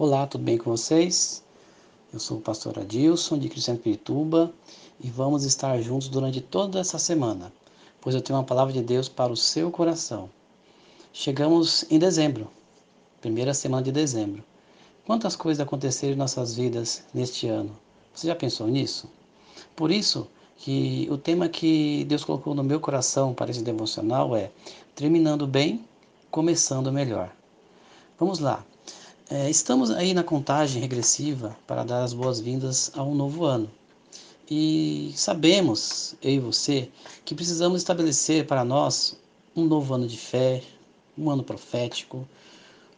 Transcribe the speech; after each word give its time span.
Olá, 0.00 0.28
tudo 0.28 0.44
bem 0.44 0.56
com 0.56 0.70
vocês? 0.70 1.42
Eu 2.12 2.20
sou 2.20 2.38
o 2.38 2.40
pastor 2.40 2.78
Adilson 2.78 3.36
de 3.36 3.48
Cristiano 3.48 3.80
Pirituba 3.80 4.54
e 5.00 5.10
vamos 5.10 5.42
estar 5.42 5.76
juntos 5.82 6.06
durante 6.06 6.40
toda 6.40 6.78
essa 6.78 7.00
semana, 7.00 7.52
pois 8.00 8.14
eu 8.14 8.22
tenho 8.22 8.38
uma 8.38 8.44
palavra 8.44 8.72
de 8.72 8.80
Deus 8.80 9.08
para 9.08 9.32
o 9.32 9.36
seu 9.36 9.72
coração. 9.72 10.30
Chegamos 11.12 11.84
em 11.90 11.98
dezembro, 11.98 12.46
primeira 13.20 13.52
semana 13.52 13.82
de 13.82 13.90
dezembro. 13.90 14.44
Quantas 15.04 15.34
coisas 15.34 15.60
aconteceram 15.60 16.12
em 16.12 16.16
nossas 16.16 16.54
vidas 16.54 17.02
neste 17.12 17.48
ano? 17.48 17.76
Você 18.14 18.28
já 18.28 18.36
pensou 18.36 18.68
nisso? 18.68 19.10
Por 19.74 19.90
isso 19.90 20.28
que 20.58 21.08
o 21.10 21.18
tema 21.18 21.48
que 21.48 22.04
Deus 22.04 22.22
colocou 22.22 22.54
no 22.54 22.62
meu 22.62 22.78
coração 22.78 23.34
para 23.34 23.50
esse 23.50 23.64
devocional 23.64 24.36
é 24.36 24.52
terminando 24.94 25.44
bem, 25.44 25.84
começando 26.30 26.92
melhor. 26.92 27.34
Vamos 28.16 28.38
lá. 28.38 28.64
É, 29.30 29.50
estamos 29.50 29.90
aí 29.90 30.14
na 30.14 30.24
contagem 30.24 30.80
regressiva 30.80 31.54
para 31.66 31.84
dar 31.84 32.02
as 32.02 32.14
boas-vindas 32.14 32.90
a 32.94 33.02
um 33.02 33.14
novo 33.14 33.44
ano. 33.44 33.70
E 34.50 35.12
sabemos, 35.16 36.16
eu 36.22 36.30
e 36.30 36.38
você, 36.38 36.88
que 37.26 37.34
precisamos 37.34 37.82
estabelecer 37.82 38.46
para 38.46 38.64
nós 38.64 39.18
um 39.54 39.66
novo 39.66 39.92
ano 39.92 40.08
de 40.08 40.16
fé, 40.16 40.62
um 41.16 41.28
ano 41.28 41.44
profético, 41.44 42.26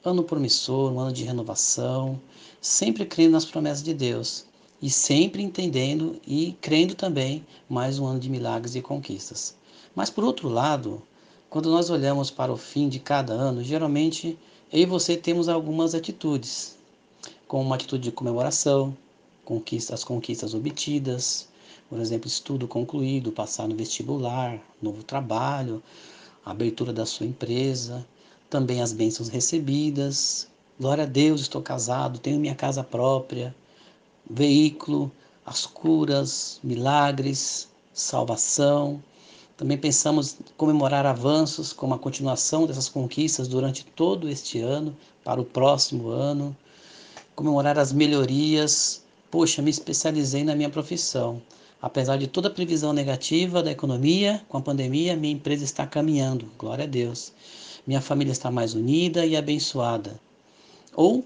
ano 0.05 0.23
promissor, 0.23 0.93
um 0.93 1.01
ano 1.01 1.13
de 1.13 1.25
renovação, 1.25 2.21
sempre 2.61 3.05
crendo 3.05 3.33
nas 3.33 3.45
promessas 3.45 3.83
de 3.83 3.93
Deus 3.93 4.45
e 4.81 4.89
sempre 4.89 5.43
entendendo 5.43 6.21
e 6.25 6.57
crendo 6.61 6.95
também 6.95 7.45
mais 7.69 7.99
um 7.99 8.07
ano 8.07 8.21
de 8.21 8.31
milagres 8.31 8.77
e 8.77 8.81
conquistas. 8.81 9.57
Mas 9.97 10.11
por 10.11 10.23
outro 10.23 10.49
lado, 10.49 11.03
quando 11.49 11.73
nós 11.73 11.91
olhamos 11.91 12.31
para 12.31 12.53
o 12.53 12.57
fim 12.57 12.89
de 12.89 13.01
cada 13.01 13.33
ano, 13.33 13.65
geralmente 13.65 14.39
eu 14.73 14.81
e 14.81 14.87
você 14.87 15.17
temos 15.17 15.49
algumas 15.49 15.97
atitudes, 15.97 16.77
como 17.49 17.65
uma 17.65 17.75
atitude 17.75 18.05
de 18.05 18.13
comemoração, 18.13 18.97
conquista, 19.45 19.95
as 19.95 20.05
conquistas 20.05 20.55
obtidas, 20.55 21.49
por 21.89 21.99
exemplo, 21.99 22.29
estudo 22.29 22.69
concluído, 22.69 23.33
passar 23.33 23.67
no 23.67 23.75
vestibular, 23.75 24.61
novo 24.81 25.03
trabalho, 25.03 25.83
abertura 26.45 26.93
da 26.93 27.05
sua 27.05 27.27
empresa, 27.27 28.07
também 28.49 28.81
as 28.81 28.93
bênçãos 28.93 29.29
recebidas. 29.29 30.47
Glória 30.79 31.03
a 31.03 31.07
Deus, 31.07 31.41
estou 31.41 31.61
casado, 31.61 32.21
tenho 32.21 32.39
minha 32.39 32.55
casa 32.55 32.85
própria, 32.85 33.53
veículo, 34.29 35.11
as 35.45 35.67
curas, 35.67 36.61
milagres, 36.63 37.69
salvação, 37.93 39.03
também 39.61 39.77
pensamos 39.77 40.39
comemorar 40.57 41.05
avanços 41.05 41.71
como 41.71 41.93
a 41.93 41.99
continuação 41.99 42.67
dessas 42.67 42.89
conquistas 42.89 43.47
durante 43.47 43.85
todo 43.85 44.27
este 44.27 44.59
ano, 44.59 44.97
para 45.23 45.39
o 45.39 45.45
próximo 45.45 46.09
ano, 46.09 46.57
comemorar 47.37 47.79
as 47.79 47.93
melhorias. 47.93 49.03
Poxa, 49.31 49.61
me 49.61 49.69
especializei 49.69 50.45
na 50.45 50.55
minha 50.55 50.71
profissão. 50.71 51.43
Apesar 51.83 52.17
de 52.17 52.27
toda 52.27 52.49
a 52.49 52.51
previsão 52.51 52.95
negativa 52.95 53.63
da 53.63 53.71
economia, 53.71 54.43
com 54.49 54.57
a 54.57 54.63
pandemia, 54.63 55.15
minha 55.15 55.35
empresa 55.35 55.63
está 55.63 55.87
caminhando. 55.87 56.51
Glória 56.57 56.85
a 56.85 56.89
Deus. 56.89 57.31
Minha 57.87 58.01
família 58.01 58.33
está 58.33 58.51
mais 58.51 58.73
unida 58.73 59.27
e 59.27 59.37
abençoada. 59.37 60.19
Ou, 60.97 61.23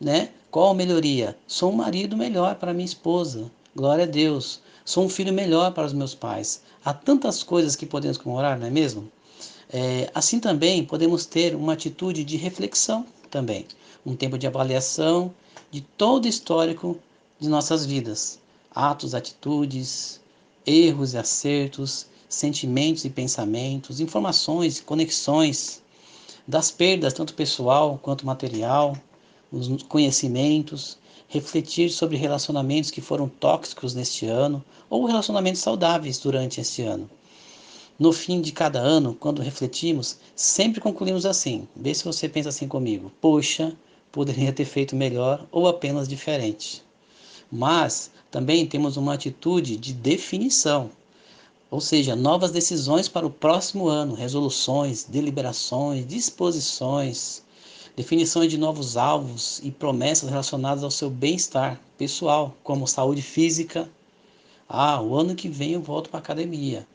né, 0.00 0.30
qual 0.50 0.70
a 0.70 0.74
melhoria? 0.74 1.36
Sou 1.46 1.70
um 1.70 1.76
marido 1.76 2.16
melhor 2.16 2.54
para 2.54 2.72
minha 2.72 2.86
esposa. 2.86 3.44
Glória 3.76 4.04
a 4.04 4.08
Deus. 4.08 4.62
Sou 4.86 5.04
um 5.04 5.08
filho 5.10 5.34
melhor 5.34 5.74
para 5.74 5.86
os 5.86 5.92
meus 5.92 6.14
pais. 6.14 6.62
Há 6.84 6.92
tantas 6.92 7.42
coisas 7.42 7.74
que 7.74 7.86
podemos 7.86 8.18
comemorar, 8.18 8.58
não 8.58 8.66
é 8.66 8.70
mesmo? 8.70 9.10
É, 9.72 10.10
assim 10.14 10.38
também 10.38 10.84
podemos 10.84 11.24
ter 11.24 11.54
uma 11.54 11.72
atitude 11.72 12.22
de 12.22 12.36
reflexão 12.36 13.06
também, 13.30 13.66
um 14.04 14.14
tempo 14.14 14.36
de 14.36 14.46
avaliação 14.46 15.34
de 15.70 15.80
todo 15.80 16.26
o 16.26 16.28
histórico 16.28 16.98
de 17.40 17.48
nossas 17.48 17.86
vidas, 17.86 18.38
atos, 18.74 19.14
atitudes, 19.14 20.20
erros 20.66 21.14
e 21.14 21.18
acertos, 21.18 22.06
sentimentos 22.28 23.04
e 23.04 23.10
pensamentos, 23.10 23.98
informações, 23.98 24.80
conexões, 24.80 25.82
das 26.46 26.70
perdas 26.70 27.14
tanto 27.14 27.32
pessoal 27.32 27.98
quanto 28.02 28.26
material, 28.26 28.94
os 29.54 29.82
conhecimentos, 29.84 30.98
refletir 31.28 31.90
sobre 31.90 32.16
relacionamentos 32.16 32.90
que 32.90 33.00
foram 33.00 33.28
tóxicos 33.28 33.94
neste 33.94 34.26
ano 34.26 34.64
ou 34.90 35.06
relacionamentos 35.06 35.62
saudáveis 35.62 36.18
durante 36.18 36.60
este 36.60 36.82
ano. 36.82 37.08
No 37.96 38.12
fim 38.12 38.40
de 38.40 38.50
cada 38.50 38.80
ano, 38.80 39.14
quando 39.14 39.40
refletimos, 39.40 40.18
sempre 40.34 40.80
concluímos 40.80 41.24
assim. 41.24 41.68
Vê 41.76 41.94
se 41.94 42.04
você 42.04 42.28
pensa 42.28 42.48
assim 42.48 42.66
comigo. 42.66 43.12
Poxa, 43.20 43.72
poderia 44.10 44.52
ter 44.52 44.64
feito 44.64 44.96
melhor 44.96 45.46
ou 45.52 45.68
apenas 45.68 46.08
diferente. 46.08 46.82
Mas 47.50 48.10
também 48.32 48.66
temos 48.66 48.96
uma 48.96 49.14
atitude 49.14 49.76
de 49.76 49.92
definição, 49.92 50.90
ou 51.70 51.80
seja, 51.80 52.16
novas 52.16 52.50
decisões 52.50 53.08
para 53.08 53.26
o 53.26 53.30
próximo 53.30 53.86
ano, 53.86 54.14
resoluções, 54.14 55.04
deliberações, 55.04 56.04
disposições, 56.04 57.43
definições 57.96 58.50
de 58.50 58.58
novos 58.58 58.96
alvos 58.96 59.60
e 59.62 59.70
promessas 59.70 60.28
relacionadas 60.28 60.82
ao 60.82 60.90
seu 60.90 61.08
bem-estar 61.08 61.80
pessoal, 61.96 62.56
como 62.62 62.86
saúde 62.86 63.22
física. 63.22 63.88
Ah, 64.68 65.00
o 65.00 65.14
ano 65.16 65.34
que 65.34 65.48
vem 65.48 65.72
eu 65.72 65.80
volto 65.80 66.10
para 66.10 66.18
a 66.18 66.22
academia. 66.22 66.86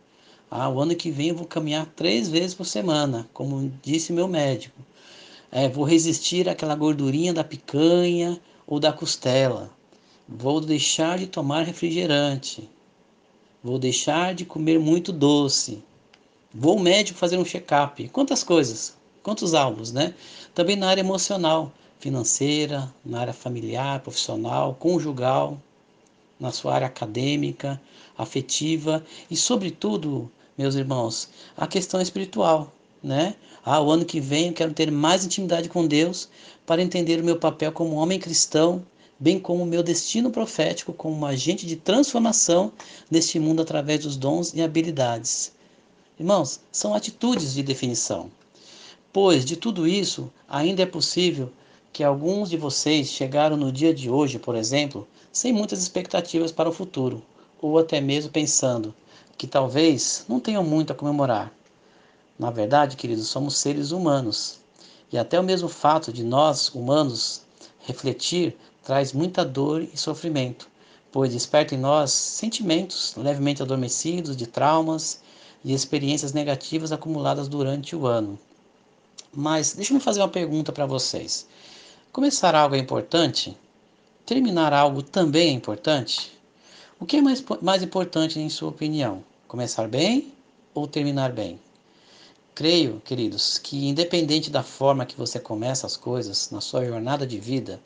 Ah, 0.52 0.68
o 0.68 0.80
ano 0.80 0.96
que 0.96 1.12
vem 1.12 1.30
eu 1.30 1.36
vou 1.36 1.46
caminhar 1.46 1.86
três 1.96 2.28
vezes 2.28 2.54
por 2.54 2.66
semana, 2.66 3.30
como 3.34 3.72
disse 3.82 4.12
meu 4.12 4.28
médico. 4.28 4.82
É, 5.52 5.70
vou 5.70 5.86
resistir 5.86 6.50
àquela 6.50 6.76
gordurinha 6.76 7.34
da 7.34 7.44
picanha 7.44 8.40
ou 8.68 8.80
da 8.80 8.92
costela. 8.92 9.72
Vou 10.28 10.60
deixar 10.62 11.18
de 11.18 11.28
tomar 11.28 11.64
refrigerante. 11.64 12.70
Vou 13.64 13.80
deixar 13.80 14.36
de 14.36 14.46
comer 14.46 14.80
muito 14.80 15.12
doce. 15.12 15.84
Vou 16.54 16.74
ao 16.74 16.80
médico 16.80 17.18
fazer 17.18 17.38
um 17.38 17.46
check-up. 17.46 18.08
Quantas 18.10 18.44
coisas? 18.44 18.99
Quantos 19.22 19.54
alvos, 19.54 19.92
né? 19.92 20.14
Também 20.56 20.76
na 20.76 20.90
área 20.90 21.02
emocional, 21.02 21.72
financeira, 22.00 22.94
na 23.04 23.20
área 23.20 23.34
familiar, 23.34 24.00
profissional, 24.00 24.74
conjugal, 24.76 25.62
na 26.40 26.52
sua 26.52 26.74
área 26.74 26.88
acadêmica, 26.88 27.80
afetiva 28.18 29.04
e, 29.30 29.36
sobretudo, 29.36 30.32
meus 30.58 30.76
irmãos, 30.76 31.30
a 31.58 31.68
questão 31.68 32.02
espiritual, 32.02 32.74
né? 33.04 33.36
Ah, 33.64 33.82
o 33.82 33.92
ano 33.92 34.06
que 34.06 34.22
vem 34.22 34.48
eu 34.48 34.54
quero 34.54 34.74
ter 34.74 34.90
mais 34.90 35.26
intimidade 35.26 35.68
com 35.68 35.86
Deus 35.86 36.30
para 36.66 36.82
entender 36.82 37.20
o 37.20 37.24
meu 37.24 37.38
papel 37.38 37.72
como 37.74 37.96
homem 37.96 38.20
cristão, 38.20 38.86
bem 39.20 39.38
como 39.38 39.64
o 39.64 39.68
meu 39.68 39.84
destino 39.84 40.32
profético 40.32 40.94
como 40.94 41.18
um 41.18 41.26
agente 41.26 41.66
de 41.66 41.76
transformação 41.76 42.72
neste 43.12 43.38
mundo 43.38 43.62
através 43.62 44.04
dos 44.04 44.16
dons 44.16 44.54
e 44.54 44.62
habilidades. 44.62 45.52
Irmãos, 46.18 46.62
são 46.72 46.94
atitudes 46.94 47.54
de 47.54 47.64
definição. 47.64 48.32
Pois 49.12 49.44
de 49.44 49.58
tudo 49.58 49.88
isso, 49.88 50.32
ainda 50.48 50.84
é 50.84 50.86
possível 50.86 51.52
que 51.92 52.04
alguns 52.04 52.48
de 52.48 52.58
vocês 52.58 53.08
chegaram 53.08 53.58
no 53.58 53.72
dia 53.72 53.92
de 53.92 54.08
hoje, 54.08 54.38
por 54.38 54.56
exemplo, 54.56 55.08
sem 55.32 55.52
muitas 55.52 55.82
expectativas 55.82 56.52
para 56.52 56.70
o 56.70 56.72
futuro, 56.72 57.24
ou 57.60 57.80
até 57.80 58.00
mesmo 58.00 58.32
pensando 58.32 58.94
que 59.36 59.48
talvez 59.48 60.26
não 60.30 60.40
tenham 60.40 60.64
muito 60.64 60.94
a 60.94 60.96
comemorar. 60.96 61.52
Na 62.38 62.52
verdade, 62.52 62.96
queridos, 62.96 63.28
somos 63.28 63.58
seres 63.58 63.90
humanos. 63.90 64.60
E 65.12 65.18
até 65.18 65.40
o 65.40 65.44
mesmo 65.44 65.68
fato 65.68 66.14
de 66.14 66.24
nós, 66.24 66.70
humanos, 66.70 67.42
refletir 67.80 68.56
traz 68.84 69.12
muita 69.12 69.44
dor 69.44 69.82
e 69.82 69.98
sofrimento, 69.98 70.70
pois 71.12 71.32
desperta 71.32 71.74
em 71.74 71.80
nós 71.80 72.12
sentimentos 72.12 73.16
levemente 73.18 73.64
adormecidos 73.64 74.38
de 74.38 74.46
traumas 74.46 75.20
e 75.66 75.74
experiências 75.74 76.32
negativas 76.32 76.92
acumuladas 76.92 77.48
durante 77.48 77.96
o 77.96 78.06
ano. 78.06 78.38
Mas 79.34 79.74
deixa 79.74 79.94
eu 79.94 80.00
fazer 80.00 80.22
uma 80.22 80.28
pergunta 80.28 80.72
para 80.72 80.88
vocês. 80.88 81.48
Começar 82.12 82.56
algo 82.56 82.76
é 82.76 82.80
importante? 82.80 83.56
Terminar 84.26 84.74
algo 84.74 85.04
também 85.04 85.50
é 85.50 85.52
importante? 85.52 86.32
O 87.00 87.06
que 87.06 87.18
é 87.18 87.22
mais, 87.22 87.44
mais 87.62 87.84
importante 87.84 88.40
em 88.40 88.50
sua 88.50 88.70
opinião? 88.70 89.24
Começar 89.48 89.88
bem 89.88 90.34
ou 90.74 90.88
terminar 90.88 91.32
bem? 91.32 91.60
Creio, 92.56 93.02
queridos, 93.06 93.58
que 93.58 93.88
independente 93.88 94.50
da 94.50 94.64
forma 94.64 95.06
que 95.06 95.16
você 95.16 95.40
começa 95.40 95.86
as 95.86 95.96
coisas 95.96 96.50
na 96.50 96.60
sua 96.60 96.84
jornada 96.84 97.26
de 97.26 97.40
vida, 97.40 97.80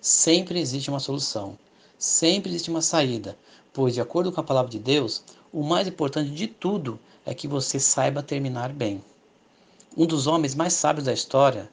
sempre 0.00 0.60
existe 0.60 0.90
uma 0.90 1.00
solução, 1.00 1.56
sempre 1.96 2.50
existe 2.50 2.70
uma 2.70 2.82
saída, 2.82 3.38
pois, 3.72 3.94
de 3.94 4.00
acordo 4.00 4.32
com 4.32 4.40
a 4.40 4.44
palavra 4.44 4.70
de 4.70 4.78
Deus, 4.78 5.22
o 5.52 5.62
mais 5.62 5.86
importante 5.86 6.30
de 6.30 6.46
tudo 6.46 6.98
é 7.24 7.32
que 7.32 7.48
você 7.48 7.78
saiba 7.78 8.22
terminar 8.22 8.72
bem. 8.72 9.02
Um 9.98 10.06
dos 10.06 10.28
homens 10.28 10.54
mais 10.54 10.74
sábios 10.74 11.06
da 11.06 11.12
história, 11.12 11.68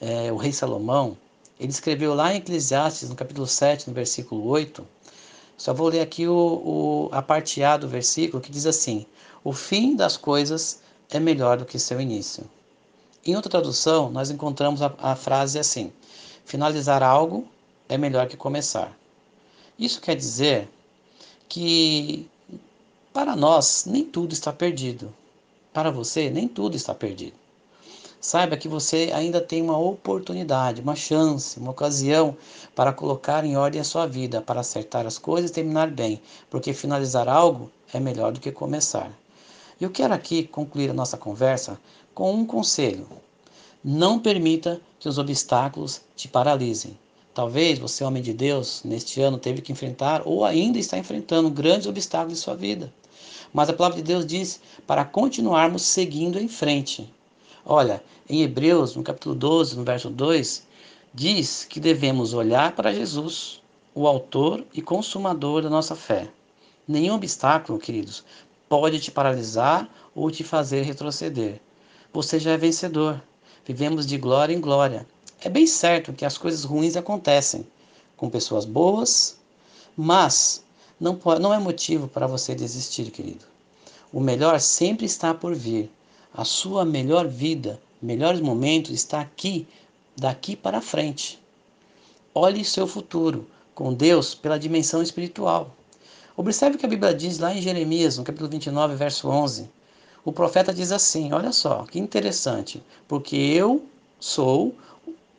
é, 0.00 0.30
o 0.30 0.36
rei 0.36 0.52
Salomão, 0.52 1.16
ele 1.58 1.72
escreveu 1.72 2.14
lá 2.14 2.32
em 2.32 2.36
Eclesiastes, 2.36 3.08
no 3.08 3.16
capítulo 3.16 3.44
7, 3.44 3.88
no 3.88 3.92
versículo 3.92 4.46
8. 4.46 4.86
Só 5.56 5.74
vou 5.74 5.88
ler 5.88 6.00
aqui 6.00 6.28
o, 6.28 6.32
o, 6.32 7.08
a 7.10 7.20
parte 7.20 7.60
A 7.60 7.76
do 7.76 7.88
versículo 7.88 8.40
que 8.40 8.52
diz 8.52 8.66
assim: 8.66 9.04
O 9.42 9.52
fim 9.52 9.96
das 9.96 10.16
coisas 10.16 10.80
é 11.10 11.18
melhor 11.18 11.58
do 11.58 11.64
que 11.64 11.76
seu 11.76 12.00
início. 12.00 12.48
Em 13.26 13.34
outra 13.34 13.50
tradução, 13.50 14.12
nós 14.12 14.30
encontramos 14.30 14.80
a, 14.80 14.94
a 14.98 15.16
frase 15.16 15.58
assim: 15.58 15.92
finalizar 16.44 17.02
algo 17.02 17.48
é 17.88 17.98
melhor 17.98 18.28
que 18.28 18.36
começar. 18.36 18.96
Isso 19.76 20.00
quer 20.00 20.14
dizer 20.14 20.68
que 21.48 22.30
para 23.12 23.34
nós 23.34 23.86
nem 23.86 24.04
tudo 24.04 24.32
está 24.34 24.52
perdido. 24.52 25.12
Para 25.72 25.90
você, 25.90 26.30
nem 26.30 26.48
tudo 26.48 26.76
está 26.76 26.94
perdido. 26.94 27.39
Saiba 28.22 28.54
que 28.54 28.68
você 28.68 29.10
ainda 29.14 29.40
tem 29.40 29.62
uma 29.62 29.78
oportunidade, 29.78 30.82
uma 30.82 30.94
chance, 30.94 31.58
uma 31.58 31.70
ocasião 31.70 32.36
para 32.74 32.92
colocar 32.92 33.46
em 33.46 33.56
ordem 33.56 33.80
a 33.80 33.84
sua 33.84 34.06
vida, 34.06 34.42
para 34.42 34.60
acertar 34.60 35.06
as 35.06 35.16
coisas 35.16 35.50
e 35.50 35.54
terminar 35.54 35.90
bem, 35.90 36.20
porque 36.50 36.74
finalizar 36.74 37.30
algo 37.30 37.70
é 37.94 37.98
melhor 37.98 38.30
do 38.30 38.38
que 38.38 38.52
começar. 38.52 39.10
Eu 39.80 39.88
quero 39.88 40.12
aqui 40.12 40.42
concluir 40.42 40.90
a 40.90 40.94
nossa 40.94 41.16
conversa 41.16 41.80
com 42.12 42.34
um 42.34 42.44
conselho. 42.44 43.08
Não 43.82 44.18
permita 44.18 44.78
que 44.98 45.08
os 45.08 45.16
obstáculos 45.16 46.02
te 46.14 46.28
paralisem. 46.28 46.98
Talvez 47.32 47.78
você, 47.78 48.04
homem 48.04 48.22
de 48.22 48.34
Deus, 48.34 48.82
neste 48.84 49.22
ano 49.22 49.38
teve 49.38 49.62
que 49.62 49.72
enfrentar 49.72 50.20
ou 50.26 50.44
ainda 50.44 50.78
está 50.78 50.98
enfrentando 50.98 51.48
grandes 51.48 51.86
obstáculos 51.86 52.38
em 52.38 52.42
sua 52.42 52.54
vida. 52.54 52.92
Mas 53.50 53.70
a 53.70 53.72
palavra 53.72 53.96
de 53.96 54.02
Deus 54.02 54.26
diz 54.26 54.60
para 54.86 55.06
continuarmos 55.06 55.80
seguindo 55.80 56.38
em 56.38 56.48
frente. 56.48 57.10
Olha, 57.72 58.02
em 58.28 58.42
Hebreus, 58.42 58.96
no 58.96 59.02
capítulo 59.04 59.32
12, 59.32 59.76
no 59.76 59.84
verso 59.84 60.10
2, 60.10 60.66
diz 61.14 61.64
que 61.64 61.78
devemos 61.78 62.34
olhar 62.34 62.74
para 62.74 62.92
Jesus, 62.92 63.62
o 63.94 64.08
autor 64.08 64.64
e 64.74 64.82
consumador 64.82 65.62
da 65.62 65.70
nossa 65.70 65.94
fé. 65.94 66.28
Nenhum 66.88 67.14
obstáculo, 67.14 67.78
queridos, 67.78 68.24
pode 68.68 68.98
te 68.98 69.12
paralisar 69.12 69.88
ou 70.16 70.32
te 70.32 70.42
fazer 70.42 70.82
retroceder. 70.82 71.60
Você 72.12 72.40
já 72.40 72.50
é 72.50 72.56
vencedor. 72.56 73.22
Vivemos 73.64 74.04
de 74.04 74.18
glória 74.18 74.52
em 74.52 74.60
glória. 74.60 75.06
É 75.40 75.48
bem 75.48 75.64
certo 75.64 76.12
que 76.12 76.24
as 76.24 76.36
coisas 76.36 76.64
ruins 76.64 76.96
acontecem 76.96 77.64
com 78.16 78.28
pessoas 78.28 78.64
boas, 78.64 79.38
mas 79.96 80.64
não, 80.98 81.16
não 81.40 81.54
é 81.54 81.58
motivo 81.60 82.08
para 82.08 82.26
você 82.26 82.52
desistir, 82.52 83.12
querido. 83.12 83.44
O 84.12 84.18
melhor 84.18 84.58
sempre 84.58 85.06
está 85.06 85.32
por 85.32 85.54
vir. 85.54 85.88
A 86.32 86.44
sua 86.44 86.84
melhor 86.84 87.26
vida, 87.26 87.80
melhores 88.00 88.40
momentos 88.40 88.92
está 88.92 89.20
aqui, 89.20 89.66
daqui 90.16 90.54
para 90.54 90.80
frente. 90.80 91.40
Olhe 92.34 92.64
seu 92.64 92.86
futuro 92.86 93.46
com 93.74 93.92
Deus 93.92 94.34
pela 94.34 94.58
dimensão 94.58 95.02
espiritual. 95.02 95.74
Observe 96.36 96.76
o 96.76 96.78
que 96.78 96.86
a 96.86 96.88
Bíblia 96.88 97.12
diz 97.12 97.38
lá 97.38 97.52
em 97.52 97.60
Jeremias, 97.60 98.16
no 98.16 98.24
capítulo 98.24 98.48
29, 98.48 98.94
verso 98.94 99.28
11. 99.28 99.68
O 100.24 100.32
profeta 100.32 100.72
diz 100.72 100.92
assim: 100.92 101.32
Olha 101.32 101.52
só, 101.52 101.84
que 101.84 101.98
interessante, 101.98 102.82
porque 103.08 103.36
eu 103.36 103.84
sou 104.20 104.74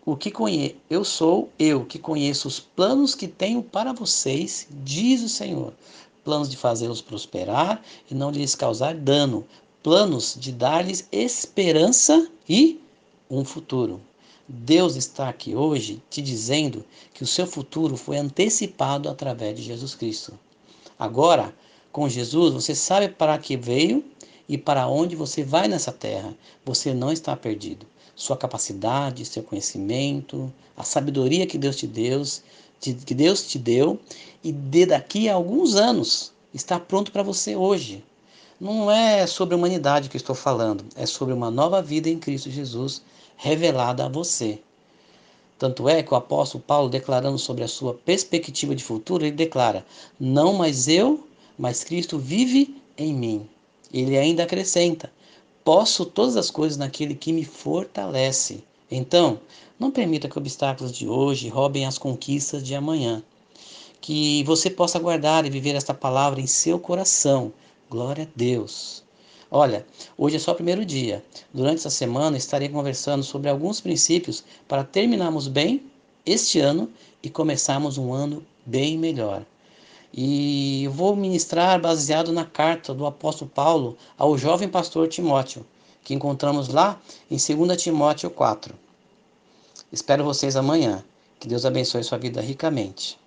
o 0.06 0.18
que 0.18 0.30
conheço, 0.30 0.76
eu 0.90 1.04
sou 1.06 1.50
eu 1.58 1.86
que 1.86 2.00
conheço 2.00 2.48
os 2.48 2.60
planos 2.60 3.16
que 3.16 3.28
tenho 3.28 3.64
para 3.64 3.94
vocês, 3.94 4.68
diz 4.84 5.24
o 5.24 5.30
Senhor. 5.30 5.74
Planos 6.24 6.50
de 6.50 6.58
fazê-los 6.58 7.02
prosperar 7.02 7.82
e 8.10 8.14
não 8.14 8.30
lhes 8.30 8.54
causar 8.56 8.94
dano, 8.94 9.46
planos 9.84 10.36
de 10.40 10.52
dar-lhes 10.52 11.08
esperança 11.12 12.30
e 12.48 12.80
um 13.30 13.44
futuro. 13.44 14.02
Deus 14.48 14.96
está 14.96 15.30
aqui 15.30 15.56
hoje 15.56 16.02
te 16.10 16.22
dizendo 16.22 16.84
que 17.14 17.24
o 17.24 17.28
seu 17.28 17.48
futuro 17.48 17.96
foi 17.96 18.18
antecipado 18.18 19.10
através 19.10 19.56
de 19.56 19.64
Jesus 19.64 19.96
Cristo. 19.96 20.38
Agora, 21.00 21.54
com 21.92 22.08
Jesus, 22.08 22.54
você 22.54 22.76
sabe 22.76 23.10
para 23.10 23.38
que 23.38 23.58
veio 23.58 24.04
e 24.48 24.58
para 24.58 24.88
onde 24.88 25.16
você 25.16 25.44
vai 25.44 25.68
nessa 25.68 25.92
terra. 25.92 26.36
Você 26.66 26.94
não 26.94 27.12
está 27.12 27.36
perdido. 27.36 27.86
Sua 28.16 28.36
capacidade, 28.36 29.26
seu 29.26 29.42
conhecimento, 29.42 30.52
a 30.76 30.84
sabedoria 30.84 31.48
que 31.48 31.58
Deus 31.58 31.78
te 31.78 31.88
deu, 31.88 32.22
que 32.80 33.16
Deus 33.16 33.48
te 33.48 33.58
deu 33.58 34.00
e 34.44 34.52
de 34.52 34.86
daqui 34.86 35.30
a 35.30 35.36
alguns 35.36 35.76
anos 35.76 36.34
está 36.54 36.80
pronto 36.80 37.12
para 37.12 37.24
você 37.24 37.56
hoje. 37.56 38.04
Não 38.62 38.92
é 38.92 39.26
sobre 39.26 39.56
a 39.56 39.58
humanidade 39.58 40.08
que 40.08 40.18
estou 40.18 40.36
falando, 40.36 40.86
é 40.96 41.08
sobre 41.08 41.34
uma 41.34 41.50
nova 41.50 41.82
vida 41.82 42.08
em 42.08 42.20
Cristo 42.20 42.52
Jesus 42.52 43.02
revelada 43.36 44.06
a 44.06 44.08
você. 44.08 44.62
Tanto 45.58 45.90
é 45.90 46.04
que 46.04 46.14
o 46.14 46.16
apóstolo 46.16 46.64
Paulo, 46.64 46.88
declarando 46.88 47.40
sobre 47.40 47.64
a 47.64 47.68
sua 47.68 47.96
perspectiva 47.96 48.76
de 48.76 48.84
futuro, 48.84 49.26
ele 49.26 49.36
declara: 49.36 49.84
Não 50.20 50.54
mais 50.54 50.88
eu, 50.88 51.28
mas 51.58 51.84
Cristo 51.84 52.20
vive 52.20 52.80
em 52.96 53.12
mim. 53.16 53.50
Ele 53.92 54.16
ainda 54.16 54.44
acrescenta: 54.44 55.12
Posso 55.64 56.06
todas 56.06 56.38
as 56.38 56.52
coisas 56.52 56.78
naquele 56.78 57.16
que 57.16 57.34
me 57.34 57.44
fortalece. 57.44 58.64
Então, 58.92 59.40
não 59.80 59.90
permita 59.90 60.30
que 60.30 60.38
obstáculos 60.38 60.92
de 60.92 61.08
hoje 61.08 61.50
roubem 61.50 61.88
as 61.88 61.98
conquistas 61.98 62.62
de 62.62 62.76
amanhã. 62.76 63.24
Que 64.00 64.44
você 64.44 64.70
possa 64.70 65.00
guardar 65.00 65.48
e 65.48 65.50
viver 65.50 65.74
esta 65.74 65.96
palavra 65.96 66.40
em 66.40 66.46
seu 66.46 66.78
coração. 66.78 67.52
Glória 67.92 68.24
a 68.24 68.28
Deus. 68.34 69.04
Olha, 69.52 69.86
hoje 70.18 70.38
é 70.38 70.40
só 70.40 70.54
o 70.54 70.56
primeiro 70.56 70.86
dia. 70.86 71.22
Durante 71.54 71.80
essa 71.80 71.90
semana 71.90 72.38
estarei 72.38 72.70
conversando 72.70 73.22
sobre 73.22 73.50
alguns 73.50 73.82
princípios 73.82 74.46
para 74.66 74.86
terminarmos 74.86 75.50
bem 75.50 75.84
este 76.26 76.58
ano 76.62 76.90
e 77.22 77.30
começarmos 77.30 77.98
um 77.98 78.14
ano 78.14 78.46
bem 78.66 78.98
melhor. 78.98 79.46
E 80.14 80.90
vou 80.94 81.18
ministrar 81.18 81.82
baseado 81.82 82.32
na 82.32 82.46
carta 82.46 82.94
do 82.94 83.06
apóstolo 83.06 83.52
Paulo 83.54 83.98
ao 84.18 84.38
jovem 84.38 84.70
pastor 84.70 85.10
Timóteo, 85.10 85.66
que 86.02 86.14
encontramos 86.14 86.70
lá 86.70 86.98
em 87.30 87.36
2 87.36 87.84
Timóteo 87.84 88.30
4. 88.30 88.74
Espero 89.92 90.24
vocês 90.24 90.56
amanhã. 90.56 91.04
Que 91.42 91.46
Deus 91.46 91.66
abençoe 91.66 92.06
sua 92.06 92.18
vida 92.18 92.40
ricamente. 92.40 93.20